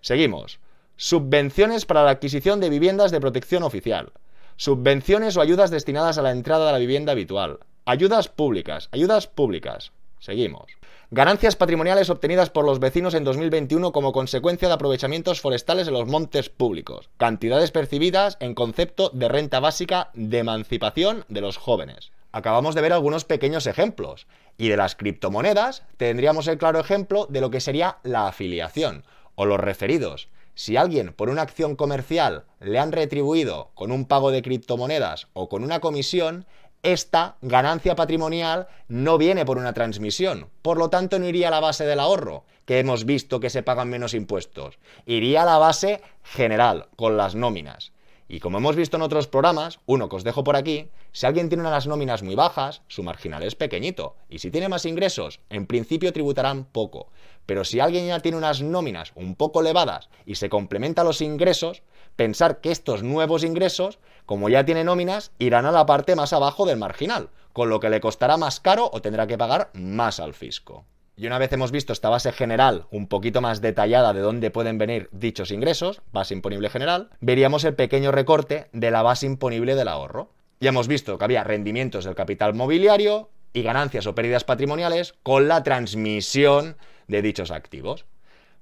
Seguimos. 0.00 0.60
Subvenciones 0.96 1.86
para 1.86 2.04
la 2.04 2.10
adquisición 2.10 2.60
de 2.60 2.70
viviendas 2.70 3.10
de 3.10 3.20
protección 3.20 3.64
oficial 3.64 4.12
Subvenciones 4.60 5.36
o 5.36 5.40
ayudas 5.40 5.70
destinadas 5.70 6.18
a 6.18 6.22
la 6.22 6.32
entrada 6.32 6.66
de 6.66 6.72
la 6.72 6.78
vivienda 6.78 7.12
habitual. 7.12 7.60
Ayudas 7.84 8.26
públicas. 8.26 8.88
Ayudas 8.90 9.28
públicas. 9.28 9.92
Seguimos. 10.18 10.64
Ganancias 11.12 11.54
patrimoniales 11.54 12.10
obtenidas 12.10 12.50
por 12.50 12.64
los 12.64 12.80
vecinos 12.80 13.14
en 13.14 13.22
2021 13.22 13.92
como 13.92 14.10
consecuencia 14.10 14.66
de 14.66 14.74
aprovechamientos 14.74 15.40
forestales 15.40 15.86
en 15.86 15.94
los 15.94 16.08
montes 16.08 16.48
públicos. 16.48 17.08
Cantidades 17.18 17.70
percibidas 17.70 18.36
en 18.40 18.56
concepto 18.56 19.10
de 19.14 19.28
renta 19.28 19.60
básica 19.60 20.10
de 20.14 20.38
emancipación 20.38 21.24
de 21.28 21.40
los 21.40 21.56
jóvenes. 21.56 22.10
Acabamos 22.32 22.74
de 22.74 22.80
ver 22.80 22.92
algunos 22.92 23.24
pequeños 23.24 23.68
ejemplos. 23.68 24.26
Y 24.56 24.66
de 24.66 24.76
las 24.76 24.96
criptomonedas 24.96 25.84
tendríamos 25.98 26.48
el 26.48 26.58
claro 26.58 26.80
ejemplo 26.80 27.28
de 27.30 27.40
lo 27.40 27.52
que 27.52 27.60
sería 27.60 27.98
la 28.02 28.26
afiliación 28.26 29.04
o 29.36 29.46
los 29.46 29.60
referidos 29.60 30.28
si 30.58 30.76
alguien 30.76 31.12
por 31.12 31.30
una 31.30 31.42
acción 31.42 31.76
comercial 31.76 32.42
le 32.58 32.80
han 32.80 32.90
retribuido 32.90 33.70
con 33.74 33.92
un 33.92 34.06
pago 34.06 34.32
de 34.32 34.42
criptomonedas 34.42 35.28
o 35.32 35.48
con 35.48 35.62
una 35.62 35.78
comisión, 35.78 36.46
esta 36.82 37.36
ganancia 37.42 37.94
patrimonial 37.94 38.66
no 38.88 39.18
viene 39.18 39.44
por 39.44 39.56
una 39.56 39.72
transmisión, 39.72 40.48
por 40.62 40.76
lo 40.76 40.90
tanto 40.90 41.20
no 41.20 41.28
iría 41.28 41.46
a 41.46 41.52
la 41.52 41.60
base 41.60 41.86
del 41.86 42.00
ahorro, 42.00 42.44
que 42.64 42.80
hemos 42.80 43.04
visto 43.04 43.38
que 43.38 43.50
se 43.50 43.62
pagan 43.62 43.88
menos 43.88 44.14
impuestos, 44.14 44.80
iría 45.06 45.42
a 45.42 45.46
la 45.46 45.58
base 45.58 46.02
general, 46.24 46.88
con 46.96 47.16
las 47.16 47.36
nóminas. 47.36 47.92
Y 48.28 48.40
como 48.40 48.58
hemos 48.58 48.76
visto 48.76 48.98
en 48.98 49.02
otros 49.02 49.26
programas, 49.26 49.80
uno 49.86 50.10
que 50.10 50.16
os 50.16 50.24
dejo 50.24 50.44
por 50.44 50.54
aquí, 50.54 50.90
si 51.12 51.24
alguien 51.24 51.48
tiene 51.48 51.66
unas 51.66 51.86
nóminas 51.86 52.22
muy 52.22 52.34
bajas, 52.34 52.82
su 52.86 53.02
marginal 53.02 53.42
es 53.42 53.54
pequeñito. 53.54 54.16
Y 54.28 54.40
si 54.40 54.50
tiene 54.50 54.68
más 54.68 54.84
ingresos, 54.84 55.40
en 55.48 55.66
principio 55.66 56.12
tributarán 56.12 56.64
poco. 56.64 57.10
Pero 57.46 57.64
si 57.64 57.80
alguien 57.80 58.06
ya 58.06 58.20
tiene 58.20 58.36
unas 58.36 58.60
nóminas 58.60 59.12
un 59.14 59.34
poco 59.34 59.62
elevadas 59.62 60.10
y 60.26 60.34
se 60.34 60.50
complementa 60.50 61.04
los 61.04 61.22
ingresos, 61.22 61.82
pensar 62.16 62.60
que 62.60 62.70
estos 62.70 63.02
nuevos 63.02 63.44
ingresos, 63.44 63.98
como 64.26 64.50
ya 64.50 64.64
tiene 64.66 64.84
nóminas, 64.84 65.32
irán 65.38 65.64
a 65.64 65.72
la 65.72 65.86
parte 65.86 66.14
más 66.14 66.34
abajo 66.34 66.66
del 66.66 66.76
marginal, 66.76 67.30
con 67.54 67.70
lo 67.70 67.80
que 67.80 67.88
le 67.88 68.00
costará 68.00 68.36
más 68.36 68.60
caro 68.60 68.90
o 68.92 69.00
tendrá 69.00 69.26
que 69.26 69.38
pagar 69.38 69.70
más 69.72 70.20
al 70.20 70.34
fisco. 70.34 70.84
Y 71.18 71.26
una 71.26 71.38
vez 71.38 71.52
hemos 71.52 71.72
visto 71.72 71.92
esta 71.92 72.10
base 72.10 72.30
general 72.30 72.86
un 72.92 73.08
poquito 73.08 73.40
más 73.40 73.60
detallada 73.60 74.12
de 74.12 74.20
dónde 74.20 74.52
pueden 74.52 74.78
venir 74.78 75.08
dichos 75.10 75.50
ingresos, 75.50 76.00
base 76.12 76.32
imponible 76.32 76.70
general, 76.70 77.10
veríamos 77.20 77.64
el 77.64 77.74
pequeño 77.74 78.12
recorte 78.12 78.68
de 78.72 78.92
la 78.92 79.02
base 79.02 79.26
imponible 79.26 79.74
del 79.74 79.88
ahorro. 79.88 80.30
Ya 80.60 80.68
hemos 80.68 80.86
visto 80.86 81.18
que 81.18 81.24
había 81.24 81.42
rendimientos 81.42 82.04
del 82.04 82.14
capital 82.14 82.54
mobiliario 82.54 83.30
y 83.52 83.62
ganancias 83.62 84.06
o 84.06 84.14
pérdidas 84.14 84.44
patrimoniales 84.44 85.16
con 85.24 85.48
la 85.48 85.64
transmisión 85.64 86.76
de 87.08 87.20
dichos 87.20 87.50
activos. 87.50 88.04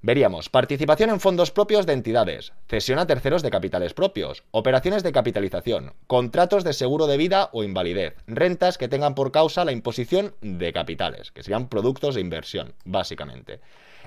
Veríamos 0.02 0.50
participación 0.50 1.10
en 1.10 1.20
fondos 1.20 1.50
propios 1.50 1.86
de 1.86 1.94
entidades, 1.94 2.52
cesión 2.68 2.98
a 2.98 3.06
terceros 3.06 3.42
de 3.42 3.50
capitales 3.50 3.94
propios, 3.94 4.44
operaciones 4.50 5.02
de 5.02 5.10
capitalización, 5.10 5.94
contratos 6.06 6.64
de 6.64 6.74
seguro 6.74 7.06
de 7.06 7.16
vida 7.16 7.48
o 7.52 7.64
invalidez, 7.64 8.14
rentas 8.26 8.78
que 8.78 8.88
tengan 8.88 9.14
por 9.14 9.32
causa 9.32 9.64
la 9.64 9.72
imposición 9.72 10.34
de 10.42 10.72
capitales, 10.72 11.32
que 11.32 11.42
serían 11.42 11.68
productos 11.68 12.14
de 12.14 12.20
inversión, 12.20 12.74
básicamente. 12.84 13.60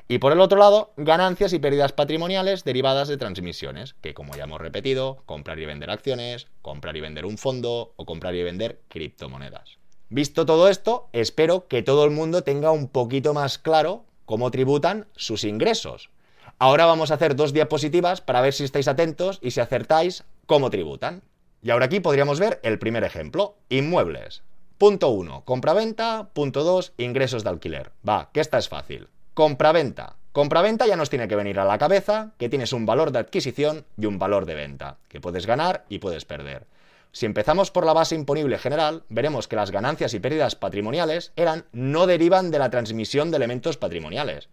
Y 0.08 0.20
por 0.20 0.32
el 0.32 0.40
otro 0.40 0.58
lado, 0.58 0.94
ganancias 0.96 1.54
y 1.54 1.60
pérdidas 1.60 1.92
patrimoniales 1.92 2.64
derivadas 2.64 3.08
de 3.08 3.18
transmisiones, 3.18 3.96
que 4.02 4.14
como 4.14 4.36
ya 4.36 4.44
hemos 4.44 4.62
repetido, 4.62 5.22
comprar 5.26 5.60
y 5.60 5.66
vender 5.66 5.90
acciones, 5.90 6.48
comprar 6.62 6.98
y 6.98 7.02
vender 7.02 7.26
un 7.26 7.38
fondo 7.38 7.94
o 7.96 8.06
comprar 8.06 8.34
y 8.36 8.44
vender 8.44 8.80
criptomonedas. 8.88 9.78
Visto 10.10 10.48
todo 10.48 10.70
esto, 10.70 11.10
espero 11.14 11.68
que 11.68 11.84
todo 11.84 12.06
el 12.06 12.10
mundo 12.12 12.42
tenga 12.44 12.72
un 12.72 12.88
poquito 12.88 13.36
más 13.36 13.60
claro 13.60 14.06
cómo 14.30 14.52
tributan 14.52 15.08
sus 15.16 15.44
ingresos. 15.44 16.12
Ahora 16.60 16.86
vamos 16.86 17.10
a 17.10 17.16
hacer 17.16 17.36
dos 17.36 17.52
diapositivas 17.52 18.22
para 18.22 18.42
ver 18.42 18.54
si 18.54 18.64
estáis 18.64 18.88
atentos 18.88 19.40
y 19.42 19.50
si 19.50 19.60
acertáis 19.60 20.24
cómo 20.46 20.70
tributan. 20.70 21.24
Y 21.64 21.72
ahora 21.72 21.86
aquí 21.86 22.00
podríamos 22.00 22.40
ver 22.40 22.60
el 22.62 22.78
primer 22.78 23.04
ejemplo, 23.04 23.56
inmuebles. 23.70 24.44
Punto 24.78 25.10
1, 25.10 25.46
compraventa. 25.46 26.30
Punto 26.32 26.64
2, 26.64 26.94
ingresos 27.00 27.44
de 27.44 27.50
alquiler. 27.50 27.92
Va, 28.08 28.30
que 28.32 28.42
esta 28.42 28.60
es 28.60 28.70
fácil. 28.70 29.08
Compraventa. 29.34 30.18
Compraventa 30.32 30.86
ya 30.86 30.96
nos 30.96 31.10
tiene 31.10 31.28
que 31.28 31.36
venir 31.36 31.60
a 31.60 31.66
la 31.66 31.80
cabeza 31.80 32.34
que 32.38 32.50
tienes 32.50 32.72
un 32.72 32.86
valor 32.86 33.12
de 33.12 33.18
adquisición 33.18 33.88
y 33.98 34.06
un 34.06 34.20
valor 34.20 34.46
de 34.46 34.54
venta, 34.54 34.98
que 35.08 35.20
puedes 35.20 35.48
ganar 35.48 35.86
y 35.90 35.98
puedes 35.98 36.26
perder. 36.26 36.68
Si 37.12 37.26
empezamos 37.26 37.72
por 37.72 37.86
la 37.86 37.94
base 37.94 38.16
imponible 38.16 38.60
general, 38.60 39.04
veremos 39.10 39.48
que 39.48 39.56
las 39.56 39.72
ganancias 39.72 40.14
y 40.14 40.20
pérdidas 40.20 40.56
patrimoniales 40.56 41.34
eran 41.36 41.66
no 41.72 42.06
derivan 42.06 42.52
de 42.52 42.60
la 42.60 42.70
transmisión 42.70 43.32
de 43.32 43.38
elementos 43.38 43.78
patrimoniales. 43.78 44.50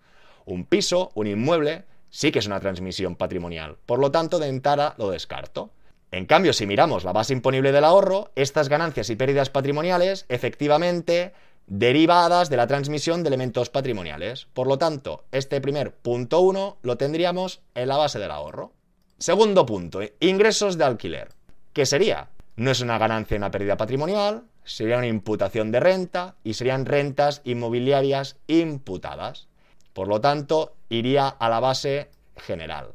Un 0.46 0.64
piso, 0.64 1.10
un 1.14 1.26
inmueble, 1.26 1.84
sí 2.08 2.32
que 2.32 2.38
es 2.38 2.46
una 2.46 2.60
transmisión 2.60 3.16
patrimonial, 3.16 3.76
por 3.84 3.98
lo 3.98 4.10
tanto 4.10 4.38
de 4.38 4.48
entrada 4.48 4.94
lo 4.96 5.10
descarto. 5.10 5.70
En 6.12 6.24
cambio, 6.24 6.52
si 6.52 6.66
miramos 6.66 7.04
la 7.04 7.12
base 7.12 7.34
imponible 7.34 7.72
del 7.72 7.84
ahorro, 7.84 8.30
estas 8.36 8.68
ganancias 8.68 9.10
y 9.10 9.16
pérdidas 9.16 9.50
patrimoniales 9.50 10.24
efectivamente 10.28 11.34
derivadas 11.66 12.48
de 12.48 12.56
la 12.56 12.66
transmisión 12.66 13.22
de 13.22 13.28
elementos 13.28 13.70
patrimoniales. 13.70 14.46
Por 14.54 14.66
lo 14.66 14.78
tanto, 14.78 15.24
este 15.32 15.60
primer 15.60 15.92
punto 15.92 16.40
1 16.40 16.78
lo 16.80 16.96
tendríamos 16.96 17.60
en 17.74 17.88
la 17.88 17.96
base 17.96 18.18
del 18.18 18.30
ahorro. 18.30 18.72
Segundo 19.18 19.66
punto, 19.66 20.00
ingresos 20.20 20.78
de 20.78 20.84
alquiler. 20.84 21.28
¿Qué 21.72 21.84
sería? 21.84 22.30
No 22.56 22.70
es 22.70 22.80
una 22.80 22.96
ganancia 22.96 23.34
y 23.34 23.38
una 23.38 23.50
pérdida 23.50 23.76
patrimonial, 23.76 24.44
sería 24.64 24.96
una 24.96 25.06
imputación 25.06 25.70
de 25.70 25.80
renta 25.80 26.36
y 26.42 26.54
serían 26.54 26.86
rentas 26.86 27.42
inmobiliarias 27.44 28.38
imputadas. 28.46 29.48
Por 29.92 30.08
lo 30.08 30.22
tanto, 30.22 30.74
iría 30.88 31.28
a 31.28 31.48
la 31.50 31.60
base 31.60 32.10
general. 32.36 32.94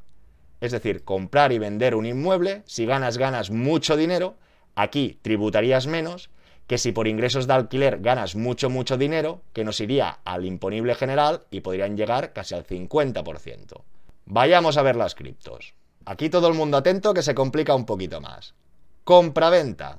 Es 0.62 0.72
decir, 0.72 1.04
comprar 1.04 1.52
y 1.52 1.60
vender 1.60 1.96
un 1.96 2.06
inmueble, 2.06 2.64
si 2.66 2.86
ganas, 2.86 3.18
ganas 3.18 3.52
mucho 3.52 3.96
dinero, 3.96 4.36
aquí 4.76 5.20
tributarías 5.22 5.86
menos 5.86 6.32
que 6.66 6.78
si 6.78 6.92
por 6.92 7.08
ingresos 7.08 7.48
de 7.48 7.54
alquiler 7.54 8.00
ganas 8.00 8.36
mucho, 8.36 8.70
mucho 8.70 8.98
dinero, 8.98 9.42
que 9.54 9.64
nos 9.64 9.80
iría 9.80 10.20
al 10.24 10.46
imponible 10.46 10.96
general 10.96 11.42
y 11.52 11.62
podrían 11.62 11.98
llegar 11.98 12.34
casi 12.34 12.56
al 12.56 12.66
50%. 12.66 13.82
Vayamos 14.26 14.78
a 14.78 14.82
ver 14.82 14.96
las 14.96 15.14
criptos. 15.14 15.74
Aquí 16.06 16.30
todo 16.30 16.48
el 16.48 16.54
mundo 16.54 16.78
atento 16.78 17.14
que 17.14 17.24
se 17.24 17.36
complica 17.36 17.76
un 17.76 17.86
poquito 17.86 18.22
más. 18.22 18.56
Compra-venta. 19.04 19.98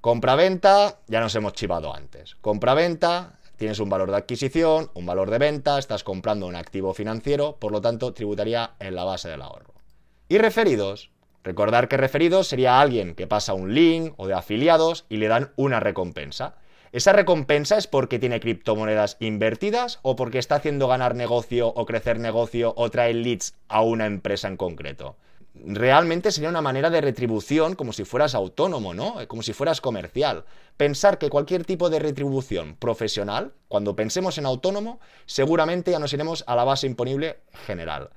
Compra-venta, 0.00 1.00
ya 1.08 1.18
nos 1.18 1.34
hemos 1.34 1.54
chivado 1.54 1.92
antes. 1.92 2.36
Compra-venta, 2.36 3.40
tienes 3.56 3.80
un 3.80 3.88
valor 3.88 4.12
de 4.12 4.16
adquisición, 4.16 4.92
un 4.94 5.06
valor 5.06 5.28
de 5.28 5.38
venta, 5.38 5.76
estás 5.76 6.04
comprando 6.04 6.46
un 6.46 6.54
activo 6.54 6.94
financiero, 6.94 7.56
por 7.56 7.72
lo 7.72 7.80
tanto 7.80 8.14
tributaría 8.14 8.74
en 8.78 8.94
la 8.94 9.02
base 9.02 9.28
del 9.28 9.42
ahorro. 9.42 9.74
Y 10.28 10.38
referidos. 10.38 11.10
Recordar 11.42 11.88
que 11.88 11.96
referidos 11.96 12.46
sería 12.46 12.80
alguien 12.80 13.16
que 13.16 13.26
pasa 13.26 13.54
un 13.54 13.74
link 13.74 14.14
o 14.16 14.28
de 14.28 14.34
afiliados 14.34 15.04
y 15.08 15.16
le 15.16 15.26
dan 15.26 15.52
una 15.56 15.80
recompensa. 15.80 16.54
¿Esa 16.92 17.12
recompensa 17.12 17.76
es 17.76 17.88
porque 17.88 18.20
tiene 18.20 18.38
criptomonedas 18.38 19.16
invertidas 19.18 19.98
o 20.02 20.14
porque 20.14 20.38
está 20.38 20.54
haciendo 20.54 20.86
ganar 20.86 21.16
negocio 21.16 21.68
o 21.68 21.86
crecer 21.86 22.20
negocio 22.20 22.72
o 22.76 22.88
trae 22.88 23.14
leads 23.14 23.54
a 23.66 23.82
una 23.82 24.06
empresa 24.06 24.46
en 24.46 24.56
concreto? 24.56 25.16
Realmente 25.64 26.32
sería 26.32 26.48
una 26.48 26.62
manera 26.62 26.90
de 26.90 27.00
retribución 27.00 27.74
como 27.74 27.92
si 27.92 28.04
fueras 28.04 28.34
autónomo, 28.34 28.94
¿no? 28.94 29.16
Como 29.28 29.42
si 29.42 29.52
fueras 29.52 29.80
comercial. 29.80 30.44
Pensar 30.76 31.18
que 31.18 31.30
cualquier 31.30 31.64
tipo 31.64 31.90
de 31.90 31.98
retribución 31.98 32.76
profesional, 32.76 33.52
cuando 33.68 33.96
pensemos 33.96 34.38
en 34.38 34.46
autónomo, 34.46 35.00
seguramente 35.26 35.90
ya 35.90 35.98
nos 35.98 36.12
iremos 36.12 36.44
a 36.46 36.56
la 36.56 36.64
base 36.64 36.86
imponible 36.86 37.40
general. 37.66 38.10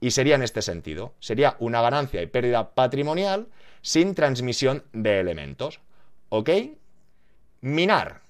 Y 0.00 0.10
sería 0.10 0.34
en 0.34 0.42
este 0.42 0.62
sentido. 0.62 1.14
Sería 1.20 1.56
una 1.60 1.80
ganancia 1.80 2.22
y 2.22 2.26
pérdida 2.26 2.74
patrimonial 2.74 3.48
sin 3.82 4.14
transmisión 4.14 4.84
de 4.92 5.20
elementos. 5.20 5.80
¿Ok? 6.28 6.50
Minar. 7.60 8.22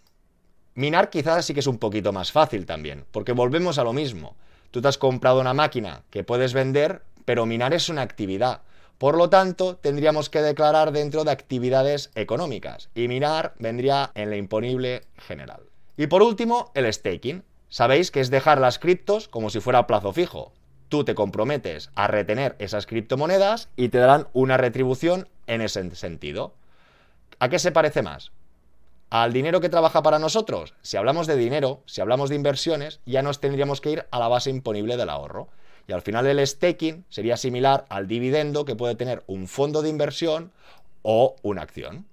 Minar 0.75 1.11
quizás 1.11 1.45
sí 1.45 1.55
que 1.55 1.61
es 1.61 1.67
un 1.67 1.79
poquito 1.79 2.13
más 2.13 2.33
fácil 2.33 2.67
también, 2.67 3.05
porque 3.11 3.33
volvemos 3.33 3.79
a 3.79 3.85
lo 3.85 3.93
mismo. 3.93 4.37
Tú 4.71 4.81
te 4.81 4.89
has 4.89 4.97
comprado 4.97 5.41
una 5.41 5.53
máquina 5.53 6.03
que 6.11 6.25
puedes 6.25 6.55
vender 6.55 7.03
pero 7.25 7.47
minar 7.47 7.75
es 7.75 7.89
una 7.89 8.03
actividad. 8.03 8.63
Por 8.99 9.17
lo 9.17 9.29
tanto, 9.31 9.77
tendríamos 9.77 10.31
que 10.31 10.43
declarar 10.43 10.93
dentro 10.93 11.25
de 11.25 11.33
actividades 11.33 12.11
económicas 12.15 12.89
y 12.95 13.09
minar 13.09 13.55
vendría 13.59 14.13
en 14.15 14.31
la 14.31 14.37
imponible 14.37 15.03
general. 15.19 15.63
Y 15.97 16.07
por 16.07 16.23
último, 16.23 16.71
el 16.75 16.93
staking. 16.93 17.43
Sabéis 17.69 18.11
que 18.11 18.21
es 18.21 18.31
dejar 18.31 18.61
las 18.61 18.79
criptos 18.79 19.29
como 19.29 19.51
si 19.51 19.61
fuera 19.61 19.81
a 19.81 19.87
plazo 19.87 20.13
fijo. 20.13 20.53
Tú 20.89 21.05
te 21.05 21.15
comprometes 21.15 21.91
a 21.95 22.07
retener 22.07 22.55
esas 22.59 22.87
criptomonedas 22.87 23.71
y 23.77 23.89
te 23.89 23.99
darán 23.99 24.29
una 24.35 24.57
retribución 24.57 25.29
en 25.47 25.63
ese 25.63 25.95
sentido. 25.97 26.55
¿A 27.39 27.49
qué 27.49 27.59
se 27.59 27.73
parece 27.73 28.03
más? 28.03 28.31
¿Al 29.09 29.33
dinero 29.33 29.61
que 29.61 29.69
trabaja 29.69 30.03
para 30.03 30.19
nosotros? 30.19 30.75
Si 30.83 30.97
hablamos 30.97 31.27
de 31.27 31.37
dinero, 31.37 31.83
si 31.87 32.01
hablamos 32.01 32.31
de 32.31 32.37
inversiones, 32.37 33.01
ya 33.05 33.23
nos 33.23 33.41
tendríamos 33.41 33.81
que 33.81 33.91
ir 33.91 34.07
a 34.11 34.19
la 34.19 34.29
base 34.29 34.51
imponible 34.51 34.97
del 34.97 35.11
ahorro. 35.11 35.49
Y 35.87 35.93
al 35.93 36.03
final 36.03 36.27
el 36.27 36.47
staking 36.47 37.05
sería 37.09 37.37
similar 37.37 37.85
al 37.89 38.07
dividendo 38.07 38.65
que 38.65 38.77
puede 38.77 38.95
tener 38.95 39.23
un 39.27 39.49
fondo 39.49 39.83
de 39.83 39.89
inversión 39.89 40.53
o 41.03 41.37
una 41.43 41.63
acción. 41.63 42.07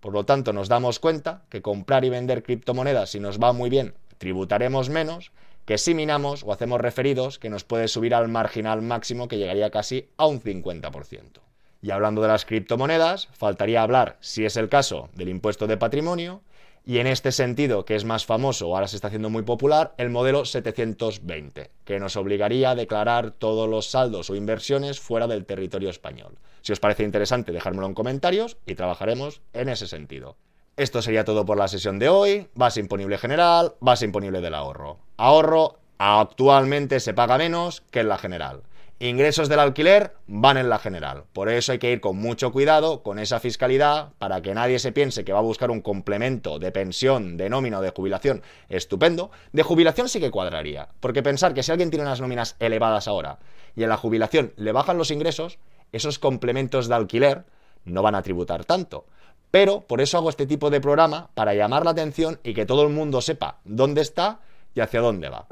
Por 0.00 0.12
lo 0.12 0.24
tanto, 0.24 0.52
nos 0.52 0.68
damos 0.68 0.98
cuenta 0.98 1.42
que 1.48 1.62
comprar 1.62 2.04
y 2.04 2.10
vender 2.10 2.42
criptomonedas, 2.42 3.10
si 3.10 3.20
nos 3.20 3.40
va 3.40 3.52
muy 3.52 3.70
bien, 3.70 3.94
tributaremos 4.18 4.90
menos, 4.90 5.32
que 5.64 5.78
si 5.78 5.94
minamos 5.94 6.44
o 6.44 6.52
hacemos 6.52 6.80
referidos, 6.80 7.38
que 7.38 7.48
nos 7.48 7.64
puede 7.64 7.88
subir 7.88 8.14
al 8.14 8.28
marginal 8.28 8.82
máximo 8.82 9.28
que 9.28 9.38
llegaría 9.38 9.70
casi 9.70 10.08
a 10.18 10.26
un 10.26 10.42
50%. 10.42 11.40
Y 11.80 11.90
hablando 11.90 12.22
de 12.22 12.28
las 12.28 12.44
criptomonedas, 12.44 13.28
faltaría 13.32 13.82
hablar, 13.82 14.16
si 14.20 14.44
es 14.44 14.56
el 14.56 14.68
caso, 14.68 15.08
del 15.14 15.28
impuesto 15.28 15.66
de 15.66 15.76
patrimonio 15.76 16.42
y 16.86 16.98
en 16.98 17.06
este 17.06 17.32
sentido, 17.32 17.84
que 17.84 17.96
es 17.96 18.04
más 18.04 18.26
famoso, 18.26 18.74
ahora 18.74 18.88
se 18.88 18.96
está 18.96 19.08
haciendo 19.08 19.30
muy 19.30 19.42
popular, 19.42 19.94
el 19.96 20.10
modelo 20.10 20.44
720, 20.44 21.70
que 21.84 21.98
nos 21.98 22.16
obligaría 22.16 22.70
a 22.70 22.74
declarar 22.74 23.30
todos 23.30 23.68
los 23.68 23.86
saldos 23.86 24.28
o 24.28 24.36
inversiones 24.36 25.00
fuera 25.00 25.26
del 25.26 25.46
territorio 25.46 25.88
español. 25.88 26.38
Si 26.60 26.72
os 26.72 26.80
parece 26.80 27.02
interesante, 27.02 27.52
dejármelo 27.52 27.86
en 27.86 27.94
comentarios 27.94 28.58
y 28.66 28.74
trabajaremos 28.74 29.40
en 29.54 29.70
ese 29.70 29.86
sentido. 29.86 30.36
Esto 30.76 31.00
sería 31.00 31.24
todo 31.24 31.46
por 31.46 31.56
la 31.56 31.68
sesión 31.68 31.98
de 31.98 32.08
hoy. 32.08 32.48
Base 32.54 32.80
imponible 32.80 33.16
general, 33.16 33.74
base 33.80 34.04
imponible 34.04 34.40
del 34.40 34.54
ahorro. 34.54 34.98
Ahorro 35.16 35.78
actualmente 35.98 37.00
se 37.00 37.14
paga 37.14 37.38
menos 37.38 37.82
que 37.90 38.00
en 38.00 38.08
la 38.08 38.18
general. 38.18 38.62
Ingresos 39.00 39.48
del 39.48 39.58
alquiler 39.58 40.14
van 40.26 40.56
en 40.56 40.68
la 40.68 40.78
general. 40.78 41.24
Por 41.32 41.48
eso 41.48 41.72
hay 41.72 41.78
que 41.78 41.90
ir 41.90 42.00
con 42.00 42.16
mucho 42.16 42.52
cuidado 42.52 43.02
con 43.02 43.18
esa 43.18 43.40
fiscalidad 43.40 44.12
para 44.18 44.40
que 44.40 44.54
nadie 44.54 44.78
se 44.78 44.92
piense 44.92 45.24
que 45.24 45.32
va 45.32 45.40
a 45.40 45.42
buscar 45.42 45.70
un 45.70 45.80
complemento 45.80 46.58
de 46.58 46.72
pensión, 46.72 47.36
de 47.36 47.50
nómina 47.50 47.80
o 47.80 47.82
de 47.82 47.90
jubilación 47.90 48.42
estupendo. 48.68 49.30
De 49.52 49.62
jubilación 49.62 50.08
sí 50.08 50.20
que 50.20 50.30
cuadraría, 50.30 50.88
porque 51.00 51.22
pensar 51.22 51.54
que 51.54 51.62
si 51.62 51.72
alguien 51.72 51.90
tiene 51.90 52.04
unas 52.04 52.20
nóminas 52.20 52.56
elevadas 52.60 53.08
ahora 53.08 53.38
y 53.76 53.82
en 53.82 53.88
la 53.88 53.96
jubilación 53.96 54.52
le 54.56 54.72
bajan 54.72 54.98
los 54.98 55.10
ingresos, 55.10 55.58
esos 55.92 56.18
complementos 56.18 56.88
de 56.88 56.94
alquiler 56.94 57.44
no 57.84 58.02
van 58.02 58.14
a 58.14 58.22
tributar 58.22 58.64
tanto. 58.64 59.06
Pero 59.50 59.82
por 59.82 60.00
eso 60.00 60.18
hago 60.18 60.30
este 60.30 60.46
tipo 60.46 60.70
de 60.70 60.80
programa, 60.80 61.30
para 61.34 61.54
llamar 61.54 61.84
la 61.84 61.92
atención 61.92 62.40
y 62.42 62.54
que 62.54 62.66
todo 62.66 62.82
el 62.82 62.92
mundo 62.92 63.20
sepa 63.20 63.58
dónde 63.64 64.00
está 64.00 64.40
y 64.74 64.80
hacia 64.80 65.00
dónde 65.00 65.28
va. 65.28 65.46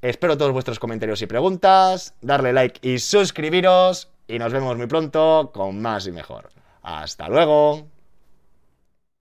Espero 0.00 0.38
todos 0.38 0.52
vuestros 0.52 0.78
comentarios 0.78 1.22
y 1.22 1.26
preguntas, 1.26 2.14
darle 2.20 2.52
like 2.52 2.88
y 2.88 3.00
suscribiros 3.00 4.08
y 4.28 4.38
nos 4.38 4.52
vemos 4.52 4.76
muy 4.76 4.86
pronto 4.86 5.50
con 5.52 5.82
más 5.82 6.06
y 6.06 6.12
mejor. 6.12 6.50
Hasta 6.82 7.28
luego. 7.28 7.88